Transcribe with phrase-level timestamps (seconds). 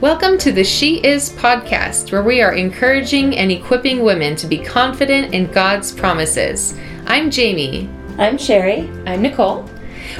[0.00, 4.56] Welcome to the She Is podcast, where we are encouraging and equipping women to be
[4.56, 6.74] confident in God's promises.
[7.04, 7.86] I'm Jamie.
[8.16, 8.88] I'm Sherry.
[9.04, 9.68] I'm Nicole.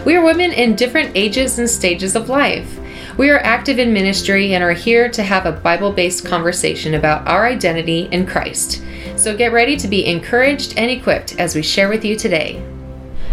[0.04, 2.79] We are women in different ages and stages of life.
[3.16, 7.26] We are active in ministry and are here to have a Bible based conversation about
[7.26, 8.83] our identity in Christ.
[9.17, 12.62] So get ready to be encouraged and equipped as we share with you today.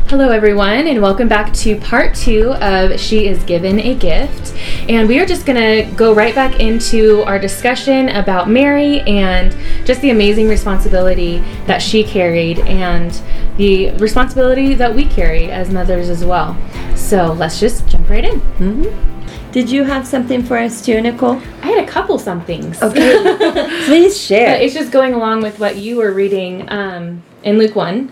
[0.10, 4.56] Hello, everyone, and welcome back to part two of She is Given a Gift.
[4.88, 9.54] And we are just going to go right back into our discussion about Mary and
[9.86, 13.22] just the amazing responsibility that she carried and
[13.58, 16.58] the responsibility that we carry as mothers as well.
[16.96, 18.40] So let's just jump right in.
[18.40, 19.52] Mm-hmm.
[19.52, 21.42] Did you have something for us too, Nicole?
[21.62, 22.82] I had a couple somethings.
[22.82, 23.84] Okay.
[23.88, 24.54] Please share.
[24.54, 28.10] But it's just going along with what you were reading um, in Luke 1.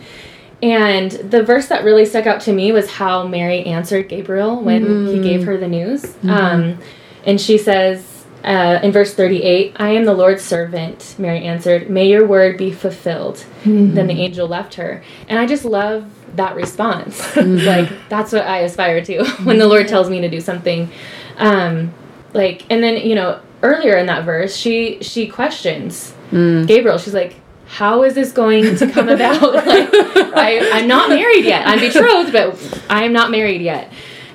[0.63, 4.85] And the verse that really stuck out to me was how Mary answered Gabriel when
[4.85, 5.13] mm.
[5.13, 6.03] he gave her the news.
[6.03, 6.29] Mm-hmm.
[6.29, 6.79] Um,
[7.25, 11.89] and she says uh, in verse 38, I am the Lord's servant, Mary answered.
[11.89, 13.37] May your word be fulfilled.
[13.63, 13.95] Mm-hmm.
[13.95, 15.03] Then the angel left her.
[15.27, 17.19] And I just love that response.
[17.35, 17.67] Mm-hmm.
[17.67, 20.89] like, that's what I aspire to when the Lord tells me to do something.
[21.37, 21.93] Um,
[22.33, 26.67] like, and then, you know, earlier in that verse, she she questions mm.
[26.67, 26.97] Gabriel.
[26.97, 27.35] She's like,
[27.67, 29.41] how is this going to come about?
[29.53, 31.67] like, I, I'm not married yet.
[31.67, 33.91] I'm betrothed, but I am not married yet.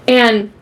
[0.08, 0.52] And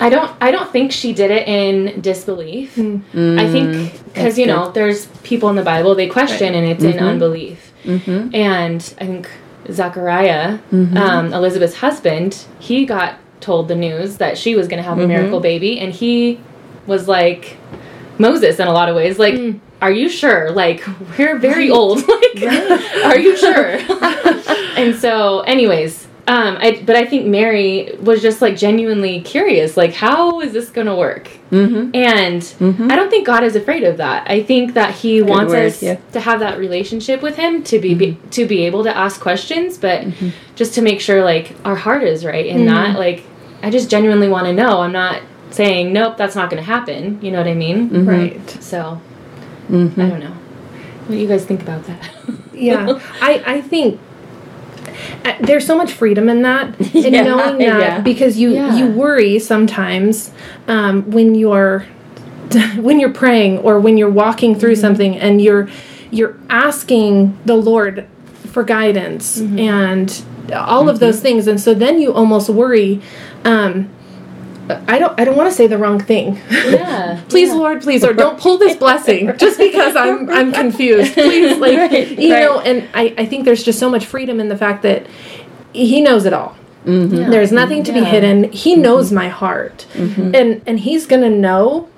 [0.00, 2.74] I don't I don't think she did it in disbelief.
[2.74, 3.38] Mm.
[3.38, 6.62] I think because you know there's people in the Bible they question right.
[6.62, 6.98] and it's mm-hmm.
[6.98, 7.72] in unbelief.
[7.84, 8.34] Mm-hmm.
[8.34, 9.30] And I think
[9.70, 10.96] Zachariah, mm-hmm.
[10.96, 15.02] um, Elizabeth's husband, he got told the news that she was going to have a
[15.02, 15.08] mm-hmm.
[15.08, 16.40] miracle baby, and he
[16.86, 17.56] was like
[18.18, 19.34] Moses in a lot of ways, like.
[19.84, 20.50] Mm are you sure?
[20.50, 20.82] Like,
[21.18, 21.76] we're very right.
[21.76, 21.98] old.
[22.08, 23.04] like, right.
[23.04, 23.76] are you sure?
[24.78, 29.92] and so, anyways, um, I, but I think Mary was just like genuinely curious, like,
[29.92, 31.28] how is this going to work?
[31.50, 31.94] Mm-hmm.
[31.94, 32.90] And mm-hmm.
[32.90, 34.30] I don't think God is afraid of that.
[34.30, 35.96] I think that He Good wants word, us yeah.
[36.12, 38.28] to have that relationship with Him, to be, be mm-hmm.
[38.30, 40.30] to be able to ask questions, but mm-hmm.
[40.54, 42.90] just to make sure like our heart is right and that.
[42.90, 42.98] Mm-hmm.
[42.98, 43.24] Like,
[43.62, 44.80] I just genuinely want to know.
[44.80, 47.20] I'm not saying nope, that's not going to happen.
[47.20, 47.90] You know what I mean?
[47.90, 48.08] Mm-hmm.
[48.08, 48.50] Right.
[48.62, 49.00] So
[49.68, 50.00] Mm-hmm.
[50.00, 50.30] I don't know.
[51.06, 52.10] What do you guys think about that?
[52.52, 54.00] yeah, I I think
[55.24, 58.00] uh, there's so much freedom in that in yeah, knowing that yeah.
[58.00, 58.76] because you yeah.
[58.76, 60.30] you worry sometimes
[60.68, 61.80] um, when you're
[62.76, 64.80] when you're praying or when you're walking through mm-hmm.
[64.80, 65.68] something and you're
[66.10, 68.06] you're asking the Lord
[68.46, 69.58] for guidance mm-hmm.
[69.58, 70.90] and all mm-hmm.
[70.90, 73.00] of those things and so then you almost worry
[73.44, 73.90] um,
[74.70, 76.40] I don't I don't want to say the wrong thing.
[76.50, 77.22] Yeah.
[77.28, 77.54] please yeah.
[77.54, 81.14] Lord, please Lord, don't pull this blessing just because I'm I'm confused.
[81.14, 82.40] Please like right, you right.
[82.40, 85.06] know and I I think there's just so much freedom in the fact that
[85.72, 86.56] he knows it all.
[86.84, 87.14] Mm-hmm.
[87.14, 87.30] Yeah.
[87.30, 88.00] There's nothing to yeah.
[88.00, 88.52] be hidden.
[88.52, 88.82] He mm-hmm.
[88.82, 89.86] knows my heart.
[89.94, 90.34] Mm-hmm.
[90.34, 91.88] And and he's going to know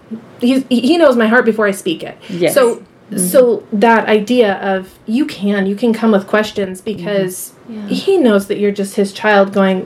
[0.41, 2.17] he he knows my heart before I speak it.
[2.29, 2.55] Yes.
[2.55, 3.19] So Mm-hmm.
[3.19, 7.56] So that idea of you can you can come with questions because mm-hmm.
[7.69, 7.87] Yeah.
[7.87, 9.83] he knows that you're just his child going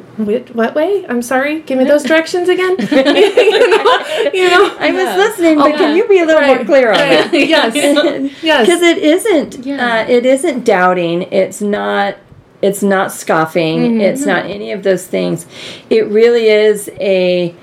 [0.52, 1.06] what way?
[1.08, 1.60] I'm sorry?
[1.62, 2.76] Give me those directions again?
[2.90, 4.76] You, know, you know?
[4.78, 6.56] I was listening but oh, can you be a little right.
[6.56, 7.32] more clear on that?
[7.32, 7.74] Yes.
[8.42, 8.66] Yes.
[8.66, 10.02] Because it isn't yeah.
[10.02, 11.22] uh, it isn't doubting.
[11.22, 12.16] It's not
[12.62, 13.80] it's not scoffing.
[13.80, 14.00] Mm-hmm.
[14.00, 15.46] it's not any of those things.
[15.88, 17.54] It really is a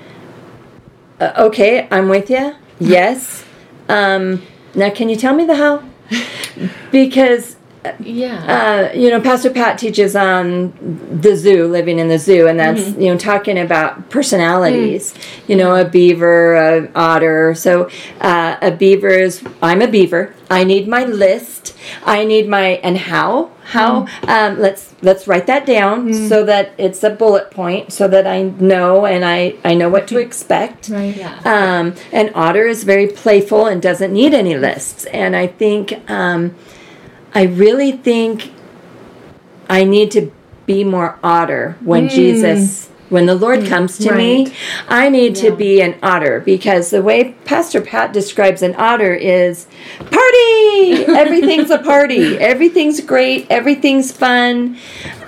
[1.20, 3.44] uh, okay I'm with you yes.
[3.88, 4.42] Um
[4.74, 5.82] now, can you tell me the how?
[6.92, 7.56] because
[8.00, 10.72] yeah uh, you know pastor pat teaches on
[11.20, 13.00] the zoo living in the zoo and that's mm-hmm.
[13.00, 15.48] you know talking about personalities mm.
[15.48, 17.88] you know a beaver a otter so
[18.20, 22.98] uh, a beaver is i'm a beaver i need my list i need my and
[22.98, 24.28] how how mm.
[24.28, 26.28] um, let's let's write that down mm.
[26.28, 30.08] so that it's a bullet point so that i know and i i know what
[30.08, 31.38] to expect right yeah.
[31.44, 36.54] um, and otter is very playful and doesn't need any lists and i think um,
[37.38, 38.50] I really think
[39.70, 40.32] I need to
[40.66, 42.10] be more otter when mm.
[42.10, 44.18] Jesus when the Lord mm, comes to right.
[44.18, 44.52] me,
[44.88, 45.50] I need yeah.
[45.50, 49.68] to be an otter because the way Pastor Pat describes an otter is
[49.98, 51.04] party.
[51.06, 52.36] Everything's a party.
[52.40, 53.46] Everything's great.
[53.50, 54.76] Everything's fun.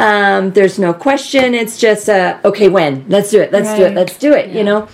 [0.01, 1.55] Um, there's no question.
[1.55, 2.69] It's just a okay.
[2.69, 3.53] When let's do it.
[3.53, 3.79] Let's right.
[3.79, 3.95] do it.
[3.95, 4.49] Let's do it.
[4.49, 4.59] Yeah.
[4.59, 4.89] You know,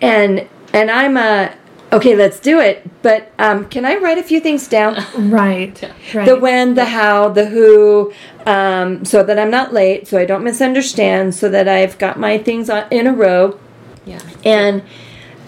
[0.00, 1.54] and and I'm a
[1.92, 2.88] okay, let's do it.
[3.02, 4.96] But um, can I write a few things down?
[5.30, 5.80] right,
[6.14, 6.26] right.
[6.26, 8.12] The when, the how, the who,
[8.46, 12.38] um, so that I'm not late, so I don't misunderstand, so that I've got my
[12.38, 13.58] things in a row.
[14.04, 14.20] Yeah.
[14.44, 14.82] And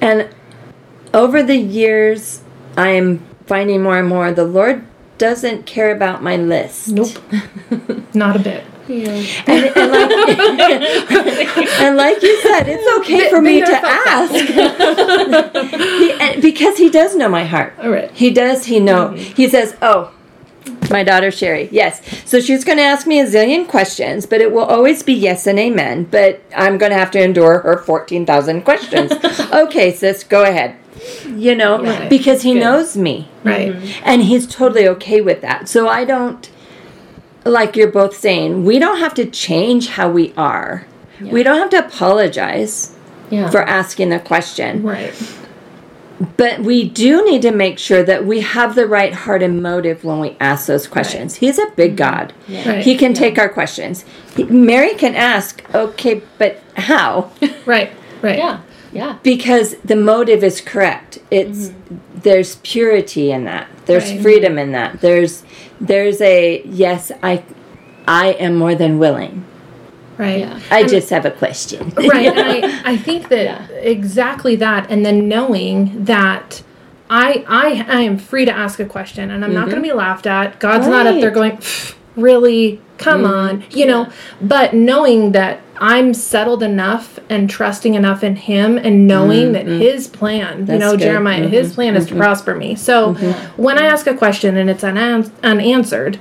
[0.01, 0.29] and
[1.13, 2.43] over the years,
[2.77, 4.87] I am finding more and more the Lord
[5.19, 6.89] doesn't care about my list.
[6.89, 7.19] Nope,
[8.15, 8.65] not a bit.
[8.89, 9.25] Yeah.
[9.47, 10.11] And, and, like,
[11.81, 14.35] and, like, you said, it's okay for me to ask.
[16.35, 17.75] he, because he does know my heart.
[17.81, 18.11] All right.
[18.13, 18.67] He does.
[18.67, 19.09] He know.
[19.09, 19.35] Mm-hmm.
[19.35, 20.13] He says, "Oh,
[20.91, 21.69] my daughter Sherry.
[21.73, 22.03] Yes.
[22.29, 25.47] So she's going to ask me a zillion questions, but it will always be yes
[25.47, 26.05] and amen.
[26.05, 29.13] But I'm going to have to endure her 14,000 questions.
[29.53, 30.77] okay, sis, go ahead.
[31.27, 32.09] You know, right.
[32.09, 32.61] because he Good.
[32.61, 33.29] knows me.
[33.43, 33.73] Right.
[33.73, 34.03] Mm-hmm.
[34.05, 35.69] And he's totally okay with that.
[35.69, 36.51] So I don't,
[37.45, 40.87] like you're both saying, we don't have to change how we are.
[41.21, 41.33] Yeah.
[41.33, 42.97] We don't have to apologize
[43.31, 43.51] yeah.
[43.51, 44.83] for asking the question.
[44.83, 45.15] Right
[46.37, 50.05] but we do need to make sure that we have the right heart and motive
[50.05, 51.35] when we ask those questions.
[51.35, 51.41] Right.
[51.41, 51.97] He's a big mm-hmm.
[51.97, 52.33] God.
[52.47, 52.69] Yeah.
[52.69, 52.85] Right.
[52.85, 54.05] He can take our questions.
[54.49, 57.33] Mary can ask, okay, but how?
[57.67, 57.93] right,
[58.23, 58.39] right.
[58.45, 58.61] Yeah,
[58.95, 59.19] yeah.
[59.23, 61.19] Because the motive is correct.
[61.31, 62.21] It's mm-hmm.
[62.21, 63.69] there's purity in that.
[63.87, 64.23] There's right.
[64.23, 65.01] freedom in that.
[65.01, 65.43] There's
[65.81, 67.45] there's a yes, I
[68.07, 69.45] I am more than willing.
[70.17, 70.41] Right.
[70.41, 70.61] Yeah.
[70.71, 71.91] I and, just have a question.
[71.97, 72.27] right.
[72.27, 73.77] And I, I think that yeah.
[73.79, 74.91] exactly that.
[74.91, 76.63] And then knowing that
[77.11, 79.61] I, I, I am free to ask a question and I'm mm-hmm.
[79.61, 80.61] not going to be laughed at.
[80.61, 81.05] God's right.
[81.05, 81.59] not up there going,
[82.17, 83.33] really, come mm-hmm.
[83.33, 84.11] on, you know,
[84.41, 89.53] but knowing that I'm settled enough and trusting enough in Him and knowing mm-hmm.
[89.53, 91.01] that His plan, That's you know, good.
[91.01, 91.51] Jeremiah, mm-hmm.
[91.51, 92.21] His plan is to mm-hmm.
[92.21, 92.77] prosper me.
[92.77, 93.63] So mm-hmm.
[93.63, 96.19] when I ask a question and it's unan- unanswered,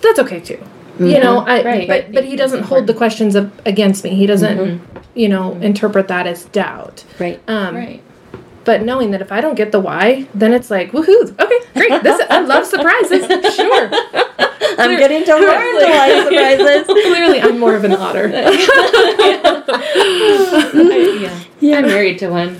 [0.00, 0.56] that's okay too.
[0.94, 1.06] Mm-hmm.
[1.06, 1.88] You know, I, right.
[1.88, 4.14] but but he doesn't hold the questions of, against me.
[4.14, 4.98] He doesn't, mm-hmm.
[5.14, 5.64] you know, mm-hmm.
[5.64, 7.04] interpret that as doubt.
[7.18, 7.40] Right.
[7.48, 8.02] Um, right.
[8.64, 11.38] But knowing that if I don't get the why, then it's like woohoo!
[11.38, 12.02] Okay, great.
[12.02, 13.26] This I love surprises.
[13.54, 13.90] Sure.
[14.78, 16.86] I'm getting to learn to like surprises.
[17.04, 18.30] Clearly, I'm more of an otter.
[18.34, 18.50] I,
[21.20, 21.40] yeah.
[21.60, 21.78] yeah.
[21.78, 22.56] I'm married to one.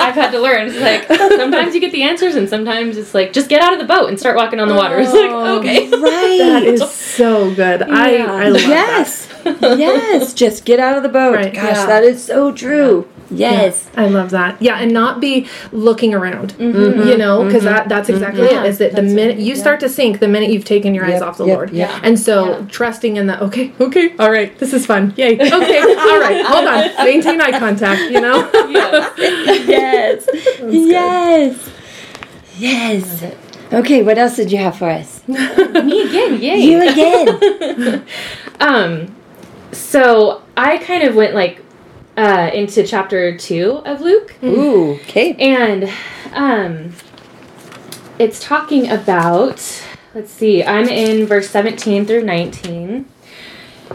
[0.00, 0.68] I've had to learn.
[0.68, 1.06] It's like
[1.38, 4.08] sometimes you get the answers, and sometimes it's like just get out of the boat
[4.08, 4.98] and start walking on the water.
[4.98, 6.38] It's like oh, okay, right.
[6.38, 7.80] That is so good.
[7.80, 7.86] Yeah.
[7.90, 9.26] I I love yes.
[9.44, 9.78] that.
[9.78, 11.34] yes, just get out of the boat.
[11.34, 11.52] Right.
[11.52, 11.86] Gosh, yeah.
[11.86, 13.08] that is so true.
[13.30, 14.60] Yes, yeah, I love that.
[14.60, 16.54] Yeah, and not be looking around.
[16.54, 17.08] Mm-hmm.
[17.08, 17.74] You know, because mm-hmm.
[17.74, 18.64] that that's exactly mm-hmm.
[18.64, 18.68] it.
[18.68, 21.22] Is that the minute you start to sink, the minute you've taken your yep, eyes
[21.22, 21.70] off the yep, Lord.
[21.70, 22.00] Yeah.
[22.02, 25.14] And so trusting in that, okay, okay, all right, this is fun.
[25.16, 25.38] Yay.
[25.58, 27.04] Okay, all right, hold on.
[27.04, 28.12] Maintain eye contact.
[28.12, 28.48] You know.
[28.68, 30.26] yes.
[30.60, 30.68] Yes.
[30.70, 31.70] Yes.
[32.58, 33.34] Yes.
[33.72, 35.26] Okay, what else did you have for us?
[35.26, 36.58] Me again, yay.
[36.58, 38.06] You again.
[38.60, 39.14] um
[39.72, 41.62] so I kind of went like
[42.18, 44.34] uh, into chapter two of Luke.
[44.42, 45.34] Ooh, okay.
[45.34, 45.88] And
[46.32, 46.92] um,
[48.18, 49.84] it's talking about,
[50.14, 53.06] let's see, I'm in verse 17 through 19.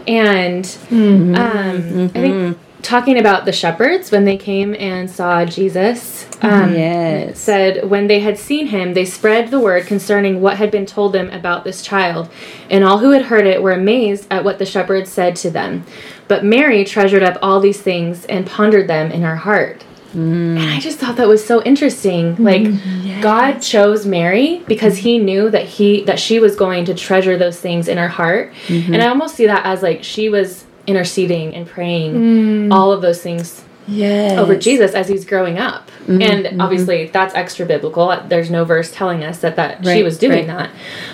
[0.08, 1.34] And mm-hmm.
[1.34, 2.04] Um, mm-hmm.
[2.04, 2.63] I think mm-hmm.
[2.84, 6.28] Talking about the shepherds when they came and saw Jesus.
[6.42, 7.38] Um, yes.
[7.38, 11.12] said, when they had seen him, they spread the word concerning what had been told
[11.12, 12.28] them about this child.
[12.70, 15.84] And all who had heard it were amazed at what the shepherds said to them.
[16.28, 19.84] But Mary treasured up all these things and pondered them in her heart.
[20.12, 20.56] Mm.
[20.56, 22.36] And I just thought that was so interesting.
[22.36, 23.22] Like yes.
[23.22, 27.58] God chose Mary because he knew that he that she was going to treasure those
[27.58, 28.52] things in her heart.
[28.68, 28.94] Mm-hmm.
[28.94, 32.72] And I almost see that as like she was interceding and praying mm.
[32.72, 34.38] all of those things yes.
[34.38, 35.90] over Jesus as he's growing up.
[36.02, 36.22] Mm-hmm.
[36.22, 36.60] And mm-hmm.
[36.60, 38.14] obviously that's extra biblical.
[38.28, 39.96] There's no verse telling us that that right.
[39.96, 40.68] she was doing right.
[40.68, 40.70] that.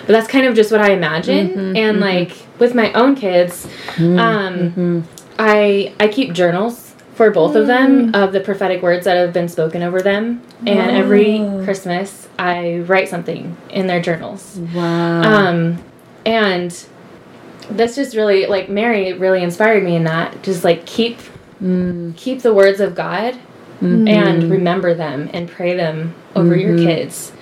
[0.06, 1.48] But that's kind of just what I imagine.
[1.48, 1.76] Mm-hmm.
[1.76, 2.00] And mm-hmm.
[2.00, 4.18] like with my own kids, mm-hmm.
[4.18, 5.00] um, mm-hmm.
[5.38, 9.48] I I keep journals for both of them of the prophetic words that have been
[9.48, 10.42] spoken over them.
[10.66, 14.58] And every Christmas I write something in their journals.
[14.74, 15.22] Wow.
[15.22, 15.84] Um
[16.24, 16.86] and
[17.76, 20.42] that's just really like Mary really inspired me in that.
[20.42, 21.18] Just like keep
[21.62, 22.16] mm.
[22.16, 23.34] keep the words of God
[23.80, 24.08] mm-hmm.
[24.08, 26.60] and remember them and pray them over mm-hmm.
[26.60, 27.32] your kids.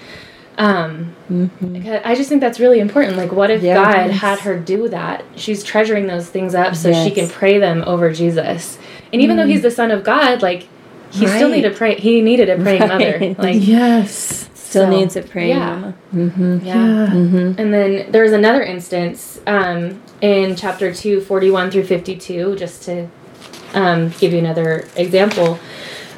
[0.57, 1.99] Um, mm-hmm.
[2.05, 3.17] I just think that's really important.
[3.17, 3.77] Like, what if yes.
[3.77, 5.25] God had her do that?
[5.37, 7.07] She's treasuring those things up so yes.
[7.07, 8.77] she can pray them over Jesus.
[9.13, 9.41] And even mm.
[9.41, 10.69] though he's the son of God, like
[11.11, 11.37] he right.
[11.37, 11.95] still needed a pray.
[11.95, 12.89] He needed a praying right.
[12.89, 13.35] mother.
[13.39, 15.71] Like yes, still so, needs a praying yeah.
[15.71, 15.95] mama.
[16.13, 16.67] Mm-hmm.
[16.67, 16.77] Yeah.
[17.11, 17.61] Mm-hmm.
[17.61, 22.83] And then there was another instance um, in chapter 2, 41 through fifty two, just
[22.83, 23.09] to
[23.73, 25.59] um, give you another example.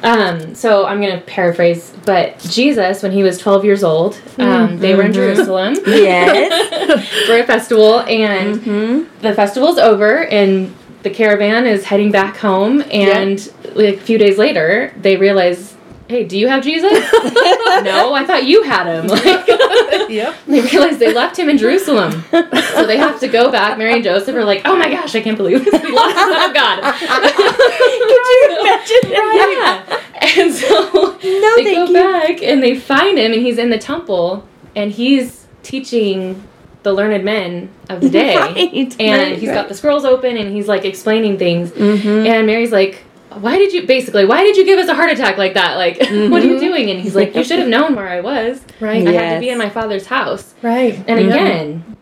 [0.03, 4.69] Um, so I'm going to paraphrase, but Jesus, when he was 12 years old, um,
[4.69, 4.77] mm-hmm.
[4.79, 5.35] they were in mm-hmm.
[5.35, 5.75] Jerusalem.
[5.85, 7.27] yes.
[7.27, 9.21] for a festival, and mm-hmm.
[9.21, 13.75] the festival's over, and the caravan is heading back home, and yep.
[13.75, 15.75] like a few days later, they realize
[16.11, 16.91] hey, do you have Jesus?
[16.91, 19.07] no, I thought you had him.
[19.21, 20.35] Like, yep.
[20.47, 22.23] They realize they left him in Jerusalem.
[22.31, 23.77] So they have to go back.
[23.77, 25.81] Mary and Joseph are like, oh my gosh, I can't believe this.
[25.81, 26.81] We lost the Son of God.
[26.99, 29.09] Could you imagine?
[29.11, 30.01] Yeah.
[30.37, 31.93] And so no, they go you.
[31.93, 36.47] back and they find him and he's in the temple and he's teaching
[36.83, 38.37] the learned men of the day.
[38.37, 39.55] Right, and right, he's right.
[39.55, 41.71] got the scrolls open and he's like explaining things.
[41.71, 42.27] Mm-hmm.
[42.27, 43.03] And Mary's like,
[43.39, 45.97] why did you basically why did you give us a heart attack like that like
[45.99, 46.49] what are Mm-hmm.
[46.49, 49.07] you doing and he's like you should have known where i was Right.
[49.07, 50.95] i had to be in my father's house Right.
[51.07, 51.29] and Mm-hmm.
[51.29, 51.97] again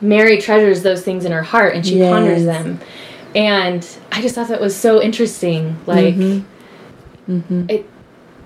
[0.00, 2.12] mary treasures those things in her heart and she Yes.
[2.12, 2.78] ponders them
[3.34, 7.66] and i just thought that was so interesting like Mm-hmm.
[7.70, 7.88] it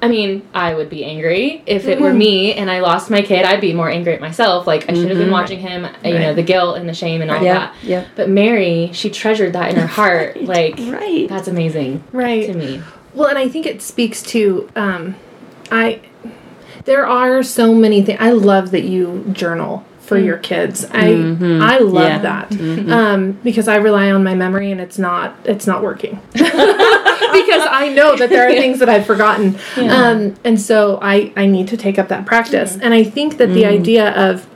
[0.02, 2.02] I mean, I would be angry if it Mm-hmm.
[2.04, 3.44] were me and I lost my kid.
[3.44, 4.66] I'd be more angry at myself.
[4.66, 5.86] Like I should have been watching him.
[6.04, 7.44] You know, the guilt and the shame and all Mm-hmm.
[7.46, 7.74] Yeah, that.
[7.82, 8.04] yeah.
[8.16, 10.40] But Mary, she treasured that in her heart.
[10.42, 11.26] Like Right.
[11.28, 12.46] that's amazing Right.
[12.46, 12.82] to me.
[13.14, 15.16] Well, and I think it speaks to um,
[15.70, 16.00] I.
[16.86, 18.18] There are so many things.
[18.22, 20.84] I love that you journal for your kids.
[20.90, 21.10] I
[21.60, 22.46] I love Yeah.
[22.48, 26.18] that um, because I rely on my memory and it's not it's not working
[27.40, 31.46] because I know that there are things that I've forgotten, um, and so I I
[31.46, 32.76] need to take up that practice.
[32.80, 34.46] And I think that the idea of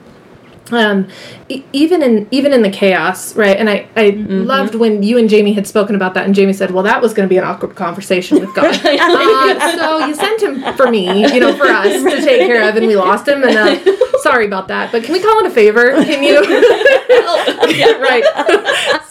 [0.71, 1.07] um,
[1.49, 3.55] e- even in even in the chaos, right?
[3.57, 6.71] And I I loved when you and Jamie had spoken about that, and Jamie said,
[6.71, 10.41] "Well, that was going to be an awkward conversation with God." uh, so you sent
[10.41, 13.43] him for me, you know, for us to take care of, and we lost him.
[13.43, 15.91] And uh, sorry about that, but can we call it a favor?
[16.03, 16.41] Can you?
[17.75, 18.23] yeah, right.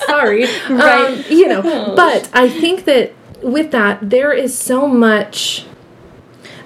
[0.06, 1.06] sorry, right?
[1.06, 1.62] Um, you know,
[1.94, 3.12] but I think that
[3.44, 5.66] with that, there is so much.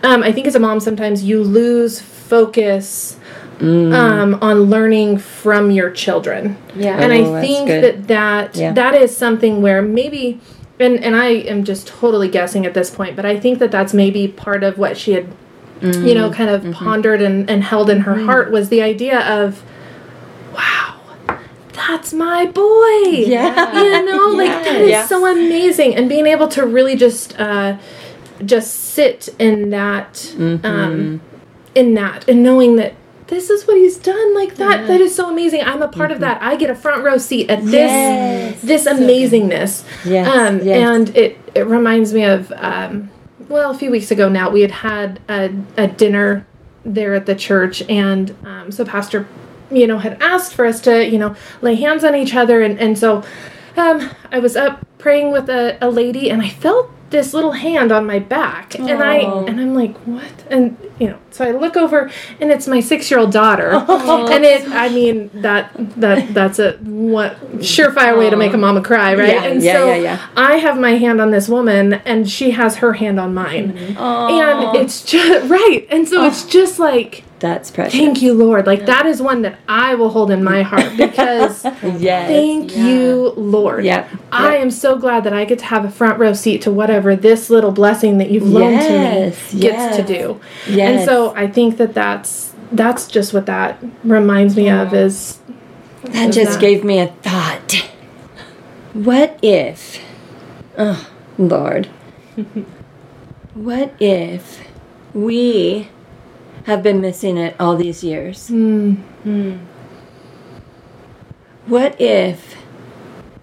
[0.02, 3.18] Um, I think as a mom, sometimes you lose focus
[3.60, 6.56] um, on learning from your children.
[6.76, 6.96] Yeah.
[7.00, 7.82] And Oh, I think good.
[7.82, 8.72] that that Yeah.
[8.74, 10.38] that is something where maybe,
[10.78, 13.92] and and I am just totally guessing at this point, but I think that that's
[13.92, 15.26] maybe part of what she had,
[15.82, 16.14] you Mm-hmm.
[16.14, 19.68] know, kind of pondered and, and held in her heart was the idea of, wow,
[21.78, 23.00] that's my boy.
[23.26, 23.72] Yeah.
[23.82, 25.06] You know, like that is Yeah.
[25.06, 27.78] so amazing, and being able to really just uh,
[28.44, 30.66] just sit in that Mm-hmm.
[30.66, 31.20] um,
[31.74, 32.94] in that and knowing that
[33.28, 36.20] this is what he's done like that that is so amazing i'm a part of
[36.20, 38.62] that i get a front row seat at this Yes.
[38.62, 40.76] this amazingness Yes, um, yes.
[40.88, 43.10] and it it reminds me of um,
[43.48, 46.46] well a few weeks ago now we had had a, a dinner
[46.84, 49.28] there at the church and um, so pastor
[49.70, 52.62] you know had asked for us to you know lay hands on each other.
[52.62, 53.22] And, and so
[53.76, 57.90] um, i was up praying with a, a lady and i felt this little hand
[57.90, 58.74] on my back.
[58.78, 59.46] And i Oh.
[59.46, 60.30] and i'm like what?
[60.50, 62.10] And you know so i look over
[62.40, 66.72] and it's my six year old daughter and it i mean that that that's a
[66.82, 69.28] what surefire way to make a mama cry right?
[69.28, 70.26] Yeah, and yeah, so yeah, yeah.
[70.36, 73.76] i have my hand on this woman and she has her hand on mine.
[73.96, 75.86] And it's just right.
[75.90, 77.98] And so it's just like That's precious.
[77.98, 81.64] thank you lord like that is one that i will hold in my heart because
[81.64, 82.28] Yes.
[82.28, 84.62] thank you lord Yep, i yep.
[84.62, 87.48] am so glad that i get to have a front row seat to whatever this
[87.50, 91.00] little blessing that you've loaned Yes, to me gets to do Yes.
[91.00, 95.38] and so i think that that's that's just what that reminds me of is
[96.02, 96.60] That is just that.
[96.60, 97.84] gave me a thought.
[98.92, 100.00] What if,
[100.76, 101.86] oh, Lord,
[103.54, 104.60] what if
[105.14, 105.88] we
[106.68, 108.48] have been missing it all these years?
[108.48, 108.96] Hmm.
[109.24, 109.56] Hmm.
[111.66, 112.56] What if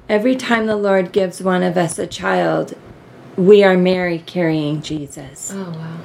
[0.08, 2.77] every time the Lord gives one of us a child,
[3.36, 5.51] we are Mary carrying Jesus?
[5.51, 5.98] Oh wow.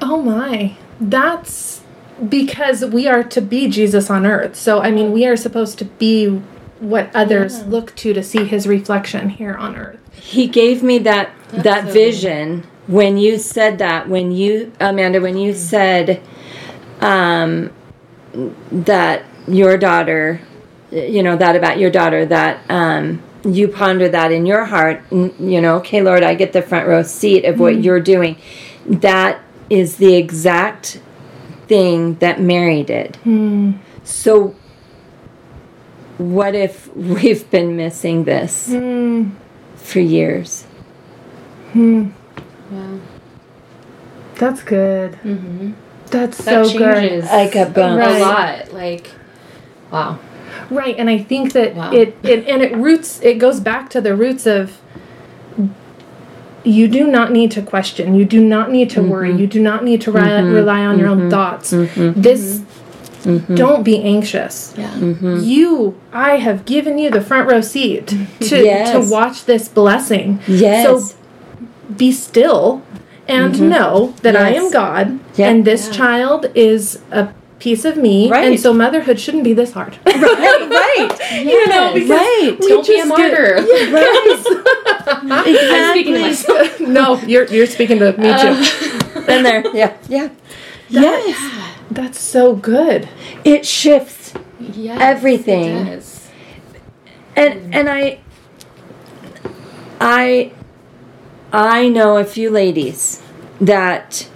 [0.00, 0.76] Oh my.
[1.00, 1.82] That's
[2.28, 4.54] because we are to be Jesus on earth.
[4.54, 6.28] So, I mean, we are supposed to be
[6.78, 9.98] what others look to to see his reflection here on earth.
[10.14, 15.36] He gave me that that so vision when you said that when you Amanda when
[15.36, 16.20] you said
[17.00, 17.70] um
[18.72, 20.40] that your daughter
[20.90, 25.60] you know that about your daughter that um you ponder that in your heart you
[25.60, 28.36] know okay lord i get the front row seat of what you're doing.
[28.86, 31.00] That is the exact
[31.68, 33.16] thing that mary did.
[34.02, 34.56] So
[36.18, 38.68] what if we've been missing this
[39.76, 40.66] for years
[42.70, 42.98] Wow.
[44.36, 45.12] That's good.
[45.22, 45.72] Mm-hmm.
[46.06, 46.94] That's That so good.
[46.94, 48.16] changes like a bump Right.
[48.16, 48.72] a lot.
[48.72, 49.10] Like
[49.90, 50.18] wow.
[50.70, 51.92] Right, and I think that Wow.
[51.92, 54.78] it, it and it roots it goes back to the roots of
[56.62, 58.14] you do not need to question.
[58.14, 59.30] You do not need to worry.
[59.30, 59.38] Mm-hmm.
[59.38, 60.52] You do not need to ri- mm-hmm.
[60.52, 61.30] rely on your own mm-hmm.
[61.30, 61.70] thoughts.
[61.70, 62.62] This
[63.54, 64.74] don't be anxious.
[64.76, 64.94] Yeah.
[64.96, 68.06] You I have given you the front row seat
[68.40, 68.92] to Yes.
[68.92, 70.40] to watch this blessing.
[70.46, 71.16] yes So
[71.96, 72.82] be still
[73.28, 73.68] and mm-hmm.
[73.68, 75.48] know that I am God Yeah.
[75.50, 79.98] and this child is a piece of me and so motherhood shouldn't be this hard.
[80.06, 80.16] right
[80.70, 83.54] right you know, because right we Don't be a just get- martyr.
[83.92, 84.44] right
[85.22, 86.80] I'm speaking to myself.
[86.98, 89.18] no, you're you're speaking to me too.
[89.20, 90.30] Uh, Been there yeah yeah
[90.88, 91.36] yes
[91.90, 93.08] That's so good.
[93.44, 95.64] it shifts Yes, everything.
[95.76, 96.28] it does.
[97.36, 98.20] And and I
[100.00, 100.52] I
[101.52, 103.22] I know a few ladies
[103.60, 104.28] that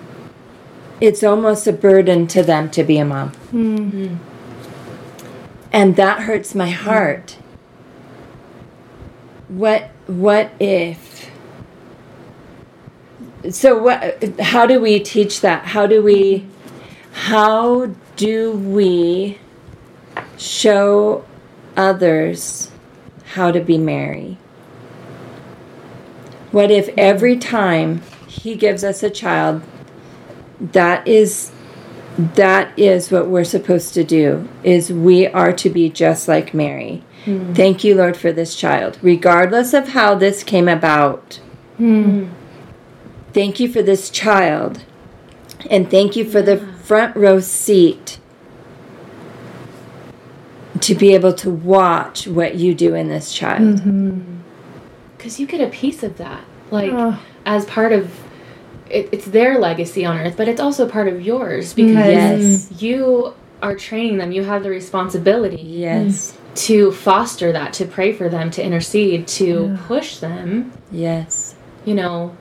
[1.00, 3.30] it's almost a burden to them to be a mom.
[3.50, 4.16] Hmm.
[5.72, 7.36] And that hurts my heart.
[9.48, 11.30] What what if
[13.50, 15.66] so what how do we teach that?
[15.66, 16.46] How do we
[17.12, 19.38] how do we
[20.36, 21.24] show
[21.76, 22.70] others
[23.34, 24.38] how to be Mary?
[26.54, 29.62] What if every time he gives us a child,
[30.60, 31.50] that is
[32.16, 37.02] that is what we're supposed to do is we are to be just like Mary.
[37.24, 37.54] Hmm.
[37.54, 41.40] Thank you Lord for this child regardless of how this came about.
[41.76, 42.28] Hmm.
[43.32, 44.84] Thank you for this child.
[45.68, 48.20] And thank you for the front row seat
[50.78, 53.80] to be able to watch what you do in this child.
[53.80, 54.43] Mm-hmm.
[55.24, 57.18] Because you get a piece of that like Oh.
[57.46, 58.10] as part of
[58.90, 62.66] it, it's their legacy on earth but it's also part of yours because Yes.
[62.68, 62.82] Mm.
[62.82, 66.36] you are training them you have the responsibility Yes.
[66.66, 71.54] to foster that to pray for them to intercede to push them Yes.
[71.86, 72.36] you know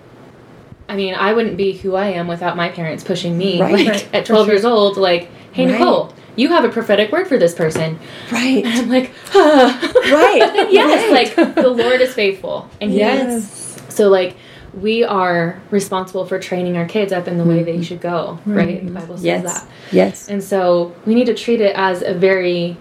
[0.90, 3.72] i mean i wouldn't be who i am without my parents pushing me Right.
[3.74, 5.80] like Right, at for 12 years old like hey Right.
[5.80, 8.00] nicole you have a prophetic word for this person
[8.32, 8.66] Right.
[8.66, 9.92] And i'm like ah.
[10.12, 10.70] Right.
[10.72, 11.38] yes Right.
[11.38, 13.82] like the lord is faithful and he Yes.
[13.90, 14.36] so like
[14.74, 18.84] we are responsible for training our kids up in the way they should go, right?
[18.84, 19.44] The Bible says Yes.
[19.44, 19.68] that.
[19.92, 20.28] Yes.
[20.30, 22.76] And so we need to treat it as a very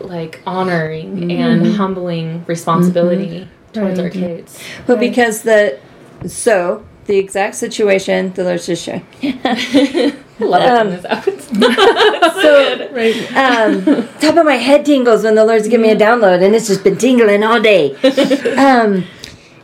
[0.00, 4.58] like honoring and humbling responsibility towards our kids.
[4.88, 5.78] Well, because the
[6.26, 9.06] so the exact situation the Lord's just showing.
[9.22, 11.41] I love Um, this happens.
[12.42, 13.36] So Right.
[13.36, 13.84] um,
[14.20, 16.82] top of my head tingles when the Lord's giving me a download, and it's just
[16.84, 17.96] been tingling all day.
[18.56, 19.04] Um,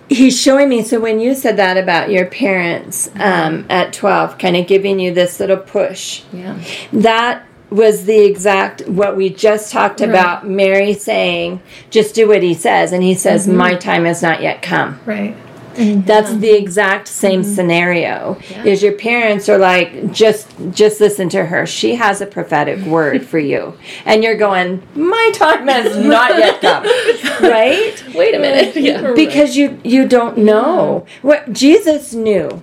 [0.08, 0.82] he's showing me.
[0.82, 5.12] So when you said that about your parents um, at twelve, kind of giving you
[5.12, 6.58] this little push, yeah.
[6.92, 10.46] that was the exact what we just talked about.
[10.48, 14.62] Mary saying, "Just do what he says," and he says, "My time has not yet
[14.62, 15.36] come." Right.
[15.78, 16.06] Mm-hmm.
[16.06, 17.54] That's the exact same mm-hmm.
[17.54, 18.38] scenario.
[18.50, 18.64] Yeah.
[18.64, 21.66] Is your parents are like just just listen to her.
[21.66, 23.74] She has a prophetic word for you.
[24.04, 26.84] And you're going, "My time has not yet come."
[27.42, 28.02] right?
[28.14, 28.76] Wait a minute.
[28.76, 29.12] Yeah.
[29.14, 31.06] Because you you don't know.
[31.22, 32.62] What Jesus knew.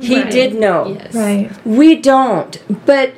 [0.00, 0.30] He Right.
[0.30, 0.96] did know.
[0.98, 1.14] Yes.
[1.14, 1.50] Right.
[1.64, 2.60] We don't.
[2.84, 3.14] But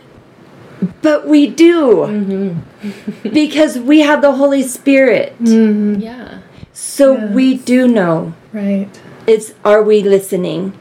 [1.03, 2.05] but we do.
[2.07, 3.29] Mm-hmm.
[3.33, 5.35] because we have the Holy Spirit.
[5.40, 6.40] Yeah.
[6.73, 7.35] So Yes.
[7.35, 8.35] we do know.
[8.54, 8.88] Right.
[9.26, 10.72] it's are we listening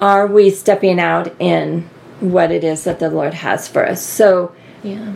[0.00, 1.88] are we stepping out in
[2.20, 4.54] what it is that the lord has for us so
[4.84, 5.12] Yeah.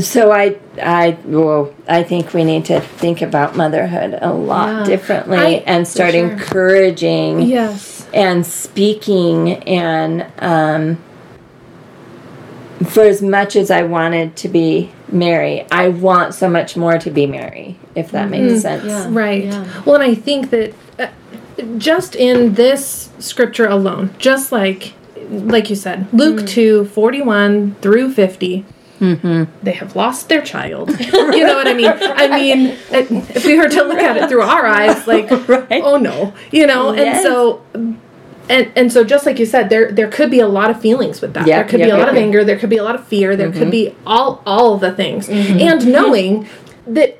[0.00, 4.84] so i i well i think we need to think about motherhood a lot Yeah.
[4.84, 6.28] differently I- and start sure.
[6.30, 8.06] encouraging Yes.
[8.12, 10.98] and speaking and um
[12.86, 17.10] for as much as i wanted to be mary i want so much more to
[17.10, 18.58] be mary if that makes mm-hmm.
[18.60, 19.08] sense Yeah.
[19.10, 19.44] Right.
[19.44, 19.82] Yeah.
[19.84, 21.08] Well, and I think that uh,
[21.78, 24.94] just in this scripture alone, just like
[25.28, 26.48] like you said, Luke mm.
[26.48, 28.64] 2, 41 through 50,
[28.98, 29.44] mm-hmm.
[29.62, 30.90] they have lost their child.
[31.00, 31.92] you know what I mean?
[31.92, 35.82] I mean, if we were to look at it through our eyes, like, Right.
[35.84, 37.16] oh no, you know, Yes.
[37.16, 37.62] and so.
[38.50, 41.20] And, and so just like you said there there could be a lot of feelings
[41.20, 41.46] with that.
[41.46, 42.44] Yep, there could be yep, a lot yep, of anger.
[42.44, 43.36] There could be a lot of fear.
[43.36, 45.28] There could be all all the things.
[45.28, 45.60] Mm-hmm.
[45.60, 46.48] and knowing
[46.86, 47.19] that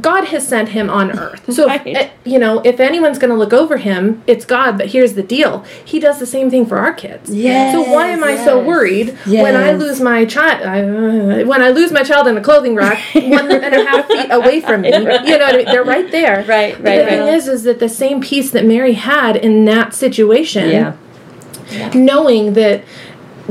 [0.00, 1.52] God has sent him on earth.
[1.52, 1.82] So, Right.
[1.86, 4.78] eh, you know, if anyone's going to look over him, it's God.
[4.78, 7.28] But here's the deal He does the same thing for our kids.
[7.34, 8.66] Yes, So, why am I so yes.
[8.66, 10.62] worried when I lose my child?
[10.62, 14.28] Uh, when I lose my child in a clothing rack one and a half feet
[14.30, 14.88] away from me?
[14.94, 15.66] You know what I mean?
[15.66, 16.44] They're right there.
[16.48, 17.34] Right, But right, the thing right.
[17.34, 20.92] is, is that the same peace that Mary had in that situation yeah
[21.94, 22.82] knowing that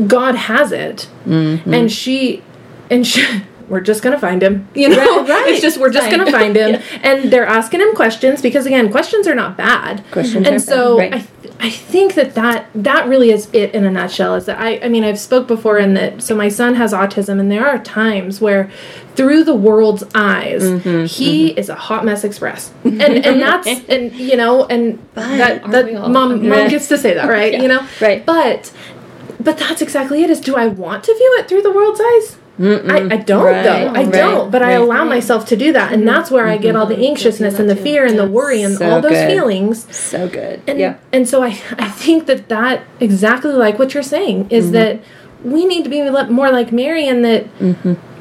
[0.08, 1.74] God has it, Mm-hmm.
[1.74, 2.44] and she,
[2.90, 3.24] and she,
[3.72, 4.68] we're just gonna find him.
[4.76, 5.48] You know, Right, right.
[5.50, 6.20] it's just we're just Fine.
[6.20, 10.04] gonna find him, and they're asking him questions because again, questions are not bad.
[10.12, 11.14] Questions are and bad, so right.
[11.14, 14.36] I, th- I think that that that really is it in a nutshell.
[14.36, 16.22] Is that I, I mean, I've spoke before in that.
[16.22, 18.70] So my son has autism, and there are times where,
[19.16, 24.12] through the world's eyes, Mm-hmm, he is a hot mess express, and and that's and
[24.14, 26.70] you know, and that that mom mom Right.
[26.70, 27.54] gets to say that, right?
[27.54, 28.26] You know, Right.
[28.26, 28.72] but
[29.40, 30.30] but that's exactly it.
[30.30, 32.38] Is do I want to view it through the world's eyes?
[32.60, 33.88] I, I don't Right, though.
[33.88, 34.52] I right, don't.
[34.52, 34.82] But I right.
[34.82, 37.76] allow myself to do that, and that's where I get all the anxiousness and the
[37.76, 39.28] fear and the worry and So all those good.
[39.32, 39.88] feelings.
[39.96, 44.04] so good And yeah and so I I think that that exactly like what you're
[44.04, 44.74] saying is Mm-hmm.
[44.74, 45.00] that
[45.44, 47.48] we need to be more like Mary and that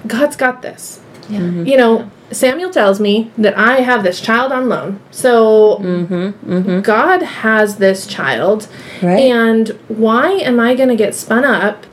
[0.07, 1.01] God's got this.
[1.29, 1.41] Yeah.
[1.41, 1.67] Mm-hmm.
[1.67, 5.01] You know, Samuel tells me that I have this child on loan.
[5.11, 6.15] So mm-hmm,
[6.53, 6.81] mm-hmm.
[6.81, 8.69] God has this child.
[9.03, 11.85] And why am I going to get spun up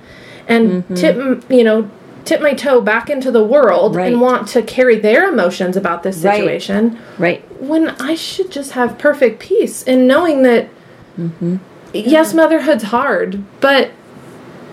[0.47, 0.93] and mm-hmm.
[0.95, 1.15] tip,
[1.51, 1.89] you know,
[2.27, 4.11] tip my toe back into the world right.
[4.11, 6.99] and want to carry their emotions about this situation?
[7.17, 7.41] Right.
[7.41, 7.61] right.
[7.61, 10.69] When I should just have perfect peace in knowing that,
[11.17, 11.57] mm-hmm.
[11.93, 13.91] yes, motherhood's hard, but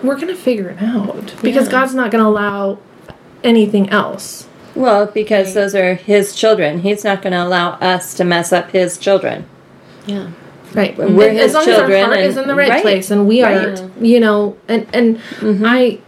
[0.03, 1.71] we're going to figure it out because yeah.
[1.71, 2.79] God's not going to allow
[3.43, 4.47] anything else.
[4.75, 6.79] Well, because those are his children.
[6.79, 9.47] He's not going to allow us to mess up his children.
[10.05, 10.31] Yeah.
[10.73, 10.97] Right.
[10.97, 13.09] We're his as long children as our heart and, is in the right, right, place
[13.09, 13.79] and we right.
[13.79, 15.65] are, you know, and and mm-hmm.
[15.65, 15.99] I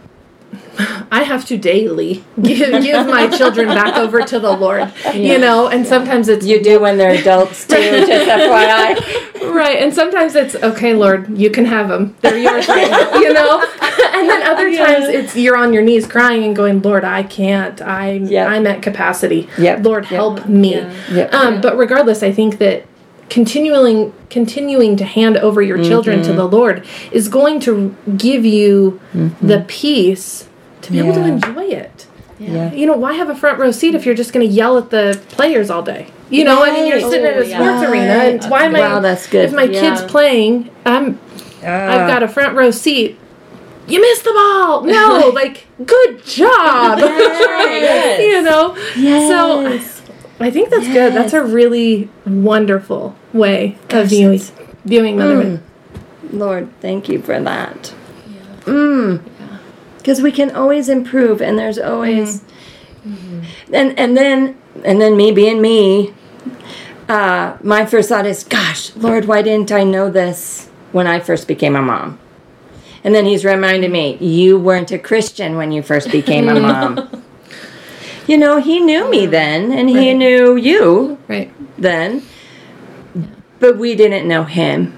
[1.10, 5.12] I have to daily give, give my children back over to the Lord, yeah.
[5.12, 5.90] you know, and yeah.
[5.90, 7.76] sometimes it's you do when they're adults too.
[8.06, 9.78] just FYI, right?
[9.78, 13.64] And sometimes it's okay, Lord, you can have them; they're yours, you know.
[14.12, 14.86] and then other yeah.
[14.86, 17.80] times it's you're on your knees crying and going, Lord, I can't.
[17.82, 18.48] I'm yep.
[18.48, 19.48] I'm at capacity.
[19.58, 19.84] Yep.
[19.84, 20.48] Lord, help yep.
[20.48, 20.74] me.
[21.10, 21.34] Yep.
[21.34, 22.86] Um, but regardless, I think that
[23.28, 26.30] continuing continuing to hand over your children mm-hmm.
[26.30, 29.46] to the Lord is going to give you mm-hmm.
[29.46, 30.47] the peace
[30.82, 31.04] to be yeah.
[31.04, 32.06] able to enjoy it.
[32.38, 32.72] Yeah.
[32.72, 34.90] You know, why have a front row seat if you're just going to yell at
[34.90, 36.08] the players all day?
[36.30, 37.90] You know, I mean, you're sitting oh, at a oh, sports yeah.
[37.90, 39.00] arena, and why am wow, I?
[39.00, 39.46] That's good.
[39.46, 39.80] If my yeah.
[39.80, 41.18] kid's playing, I'm,
[41.62, 41.66] uh.
[41.66, 43.18] I've got a front row seat.
[43.88, 44.82] You missed the ball.
[44.82, 46.98] No, like good job.
[46.98, 48.20] yes.
[48.20, 48.76] you know.
[48.96, 49.28] Yes.
[49.28, 50.04] So
[50.44, 50.94] I think that's yes.
[50.94, 51.14] good.
[51.14, 54.40] That's a really wonderful way Gosh, of viewing
[54.84, 55.62] viewing motherhood.
[56.26, 56.38] Mm.
[56.38, 57.94] Lord, thank you for that.
[58.26, 58.40] Yeah.
[58.64, 59.37] Mm
[60.08, 62.40] because we can always improve and there's always
[63.06, 63.42] mm-hmm.
[63.74, 66.14] and and then and then me being me
[67.10, 71.46] uh, my first thought is gosh lord why didn't i know this when i first
[71.46, 72.18] became a mom?
[73.04, 77.22] And then he's reminded me you weren't a christian when you first became a mom.
[78.26, 80.02] You know he knew me then and right.
[80.04, 81.52] he knew you right.
[81.76, 82.22] then
[83.60, 84.96] but we didn't know him.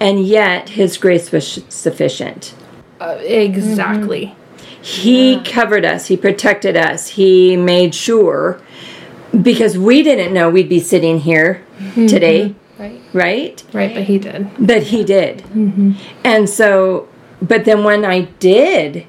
[0.00, 2.54] And yet his grace was sufficient
[3.00, 4.26] uh, exactly.
[4.26, 4.82] Mm-hmm.
[4.82, 5.42] He yeah.
[5.44, 8.60] covered us, he protected us, he made sure
[9.42, 12.06] because we didn't know we'd be sitting here mm-hmm.
[12.06, 12.54] today.
[12.78, 13.00] Right.
[13.12, 13.64] Right?
[13.72, 14.50] Right, but he did.
[14.58, 15.38] But he did.
[15.38, 15.92] Mm-hmm.
[16.24, 17.08] And so,
[17.42, 19.06] but then when I did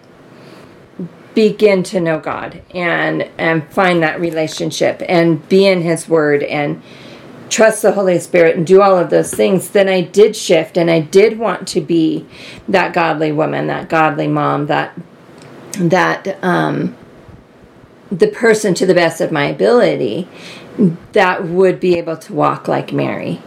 [1.34, 6.82] begin to know God and and find that relationship and be in his word and
[7.52, 10.90] trust the Holy Spirit and do all of those things, then I did shift and
[10.90, 12.26] I did want to be
[12.68, 14.98] that godly woman, that godly mom, that
[15.78, 16.96] that um,
[18.10, 20.28] the person to the best of my ability
[21.12, 23.42] that would be able to walk like Mary,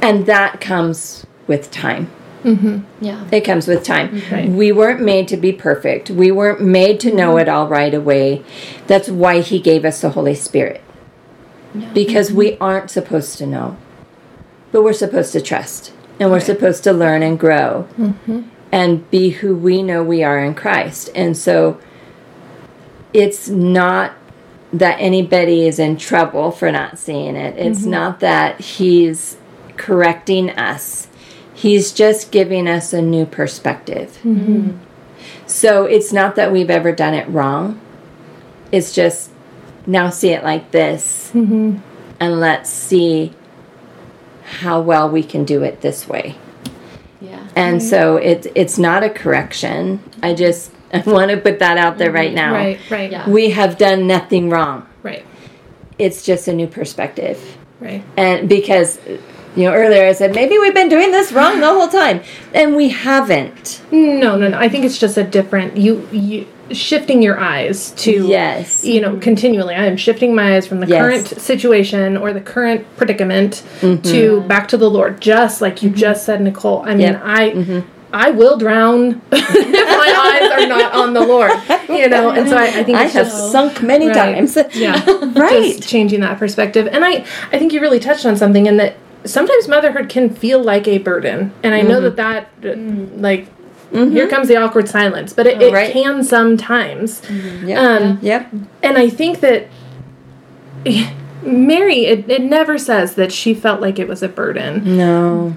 [0.00, 2.10] and that comes with time.
[2.42, 3.04] Mm-hmm.
[3.04, 4.22] Yeah, it comes with time.
[4.32, 4.48] Right.
[4.48, 6.08] We weren't made to be perfect.
[6.08, 8.42] We weren't made to know it all right away.
[8.86, 10.82] That's why He gave us the Holy Spirit
[11.92, 12.38] because mm-hmm.
[12.38, 13.76] we aren't supposed to know,
[14.72, 16.46] but we're supposed to trust and we're right.
[16.46, 18.42] supposed to learn and grow mm-hmm.
[18.72, 21.10] and be who we know we are in Christ.
[21.14, 21.80] And so
[23.12, 24.12] it's not
[24.72, 27.90] that anybody is in trouble for not seeing it, it's mm-hmm.
[27.90, 29.36] not that He's
[29.76, 31.08] correcting us,
[31.54, 34.18] He's just giving us a new perspective.
[34.22, 34.76] Mm-hmm.
[35.46, 37.80] So it's not that we've ever done it wrong.
[38.70, 39.29] It's just
[39.86, 41.78] now see it like this mm-hmm.
[42.18, 43.32] and let's see
[44.44, 46.36] how well we can do it this way.
[47.20, 47.46] Yeah.
[47.54, 47.88] And mm-hmm.
[47.88, 50.02] so it's it's not a correction.
[50.22, 52.52] I just i want to put that out there right now.
[52.52, 53.10] Right right.
[53.10, 53.28] Yeah.
[53.28, 54.88] we have done nothing wrong.
[55.02, 55.24] Right.
[55.98, 57.58] It's just a new perspective.
[57.78, 58.02] Right.
[58.16, 58.98] And because
[59.56, 62.22] you know earlier i said maybe we've been doing this wrong the whole time.
[62.54, 63.82] And we haven't.
[63.92, 64.58] No no no.
[64.58, 69.16] I think it's just a different you you shifting your eyes to yes you know
[69.18, 71.00] continually i am shifting my eyes from the yes.
[71.00, 74.00] current situation or the current predicament mm-hmm.
[74.02, 75.98] to back to the lord just like you mm-hmm.
[75.98, 77.20] just said nicole i mean yep.
[77.24, 77.88] i mm-hmm.
[78.12, 81.52] I will drown if my eyes are not on the Lord,
[81.88, 82.30] you know.
[82.30, 84.34] And so I, I think I have just, sunk many right.
[84.34, 84.56] times.
[84.74, 85.04] yeah,
[85.38, 85.76] right.
[85.76, 88.96] Just changing that perspective, and I, I think you really touched on something in that
[89.24, 92.16] sometimes motherhood can feel like a burden, and I know mm-hmm.
[92.16, 93.20] that that mm.
[93.20, 93.48] like
[93.92, 94.12] Mm-hmm.
[94.12, 95.92] Here comes the awkward silence, but it, right.
[95.92, 97.20] can sometimes.
[97.22, 97.68] Mm-hmm.
[97.68, 97.78] Yep.
[97.78, 98.52] Um, yep.
[98.82, 99.68] And I think that
[101.42, 104.96] Mary, it, it never says that she felt like it was a burden.
[104.96, 105.56] No.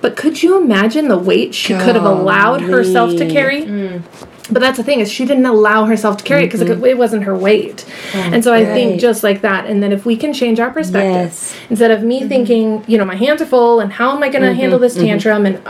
[0.00, 1.84] But could you imagine the weight she Golly.
[1.84, 3.62] could have allowed herself to carry?
[3.62, 4.02] Mm.
[4.50, 6.62] But that's the thing is she didn't allow herself to carry mm-hmm.
[6.62, 7.84] it because it wasn't her weight.
[8.14, 8.72] Oh, and so I right.
[8.72, 11.56] think just like that, and then if we can change our perspective, yes.
[11.68, 12.28] instead of me mm-hmm.
[12.28, 14.60] thinking, you know, my hands are full, and how am I going to mm-hmm.
[14.60, 15.06] handle this mm-hmm.
[15.06, 15.60] tantrum, and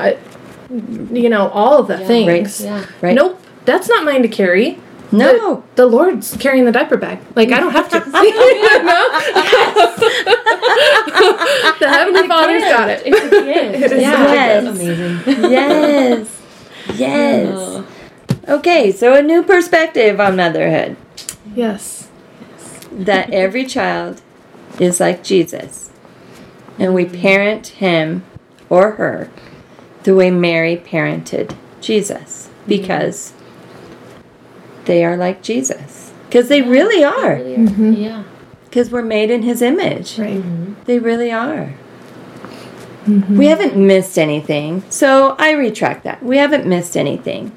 [0.71, 2.61] you know, all of the yeah, things.
[2.61, 2.67] Right.
[2.67, 2.87] Yeah.
[3.01, 3.15] Right.
[3.15, 4.79] Nope, that's not mine to carry.
[5.11, 5.65] No.
[5.77, 7.19] The, the Lord's carrying the diaper bag.
[7.35, 8.01] Like I don't have to.
[11.79, 13.03] the Heavenly Father's got it.
[13.07, 13.75] It's a gift.
[13.85, 14.65] It is Yes.
[14.65, 15.51] that's amazing.
[15.51, 16.41] yes.
[16.95, 17.55] Yes.
[17.57, 17.87] Oh.
[18.49, 20.97] Okay, so a new perspective on motherhood
[21.55, 22.09] Yes.
[22.93, 24.21] that every child
[24.79, 25.91] is like Jesus.
[26.79, 28.25] And we parent him
[28.71, 29.31] or her
[30.09, 33.35] the way Mary parented Jesus because
[34.87, 36.15] they are like Jesus.
[36.27, 37.35] Because they really are.
[37.35, 37.59] Really are.
[37.59, 37.93] Mm-hmm.
[37.93, 38.25] Yeah.
[38.65, 40.19] Because we're made in his image.
[40.19, 40.39] Right.
[40.39, 40.83] Mm-hmm.
[40.87, 41.75] They really are.
[43.05, 43.37] Mm-hmm.
[43.37, 44.83] We haven't missed anything.
[44.89, 46.23] So I retract that.
[46.23, 47.53] We haven't missed anything.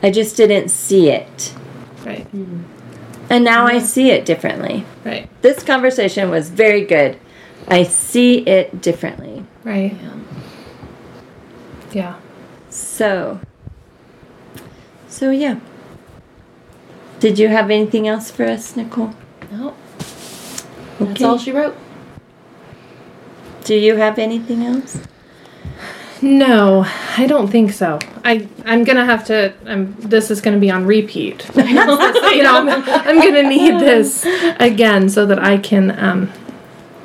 [0.00, 1.54] I just didn't see it.
[2.06, 2.28] Right.
[3.28, 4.86] And now I see it differently.
[5.04, 5.28] Right.
[5.42, 7.18] This conversation was very good.
[7.66, 9.44] I see it differently.
[9.64, 9.96] Right.
[10.00, 10.14] Yeah.
[11.92, 12.16] Yeah.
[12.70, 13.40] So,
[15.08, 15.60] so yeah.
[17.20, 19.14] Did you have anything else for us, Nicole?
[19.50, 19.74] No.
[21.00, 21.76] That's all she wrote.
[23.64, 25.00] Do you have anything else?
[26.20, 26.84] No,
[27.16, 27.98] I don't think so.
[28.24, 29.52] I I'm gonna have to.
[29.66, 29.94] I'm.
[30.00, 31.48] This is gonna be on repeat.
[31.56, 34.26] you know, I'm, I'm gonna need this
[34.58, 36.32] again so that I can um,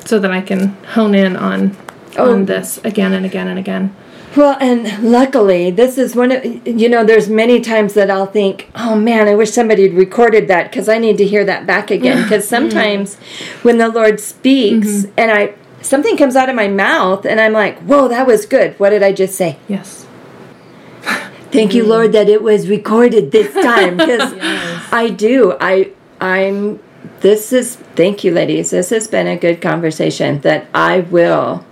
[0.06, 1.76] so that I can hone in on
[2.16, 2.32] Oh.
[2.32, 3.96] on this again and again and again.
[4.36, 7.04] Well, and luckily, this is one of you know.
[7.04, 10.90] There's many times that I'll think, "Oh man, I wish somebody had recorded that because
[10.90, 13.16] I need to hear that back again." Because sometimes,
[13.62, 15.12] when the Lord speaks, mm-hmm.
[15.18, 18.80] and I something comes out of my mouth, and I'm like, "Whoa, that was good."
[18.80, 19.58] What did I just say?
[19.68, 20.08] Yes.
[21.52, 24.34] Thank you, Lord, that it was recorded this time because
[24.92, 25.56] I do.
[25.60, 26.80] I I'm.
[27.20, 28.72] This is thank you, ladies.
[28.72, 31.66] This has been a good conversation that I will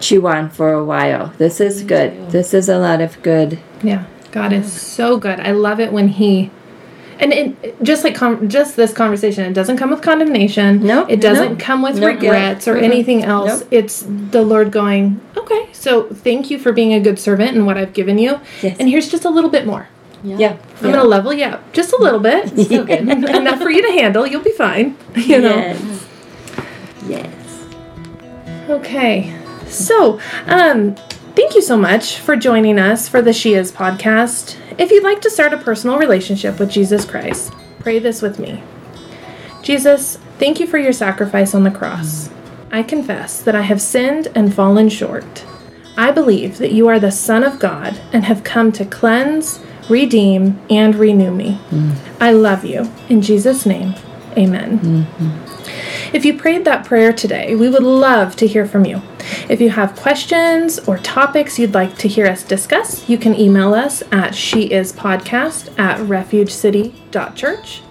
[0.00, 1.32] chew on for a while.
[1.38, 2.12] This is good.
[2.12, 2.26] too.
[2.30, 3.58] This is a lot of good.
[3.82, 4.04] Yeah.
[4.32, 5.40] God is so good.
[5.40, 6.50] I love it when He.
[7.18, 10.82] And it, just like con just this conversation, it doesn't come with condemnation.
[10.86, 11.64] No, it doesn't no.
[11.64, 12.82] come with No regrets or Mhm.
[12.82, 13.60] anything else.
[13.60, 13.68] Nope.
[13.70, 17.76] It's the Lord going, okay, so thank you for being a good servant and what
[17.76, 18.76] I've given you, Yes.
[18.80, 19.88] and here's just a little bit more.
[20.24, 20.36] Yeah.
[20.38, 20.56] yeah.
[20.82, 22.90] I'm gonna level you up just a little bit, So good.
[23.08, 24.26] enough for you to handle.
[24.26, 24.96] You'll be fine.
[25.16, 25.56] You know.
[25.56, 26.06] Yes.
[27.06, 27.66] Yes.
[28.70, 29.34] Okay.
[29.70, 30.96] So, um,
[31.36, 34.56] thank you so much for joining us for the She Is podcast.
[34.78, 38.62] If you'd like to start a personal relationship with Jesus Christ, pray this with me.
[39.62, 42.30] Jesus, thank you for your sacrifice on the cross.
[42.72, 45.44] I confess that I have sinned and fallen short.
[45.96, 50.60] I believe that you are the Son of God and have come to cleanse, redeem,
[50.70, 51.60] and renew me.
[52.20, 52.90] I love you.
[53.08, 53.94] In Jesus' name,
[54.36, 55.06] amen.
[56.12, 59.02] If you prayed that prayer today, we would love to hear from you.
[59.48, 63.74] If you have questions or topics you'd like to hear us discuss, you can email
[63.74, 67.82] us at sheispodcast at refugecity.church.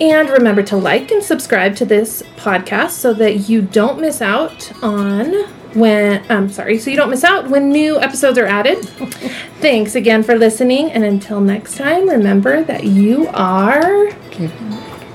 [0.00, 4.70] And remember to like and subscribe to this podcast so that you don't miss out
[4.82, 5.32] on
[5.74, 8.84] when I'm sorry, so you don't miss out when new episodes are added.
[9.60, 14.10] Thanks again for listening, and until next time, remember that you are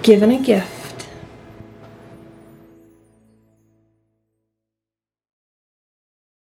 [0.04, 0.81] given a gift.